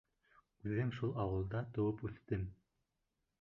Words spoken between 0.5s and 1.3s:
Үҙем шул